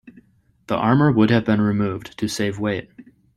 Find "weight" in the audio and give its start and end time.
2.57-2.89